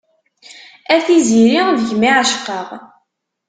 [0.93, 2.67] A tiziri deg-m i ɛecqeɣ.